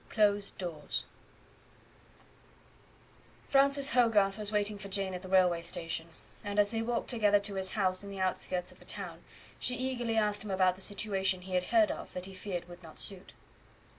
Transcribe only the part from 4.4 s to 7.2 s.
waiting for Jane at the railway station, and as they walked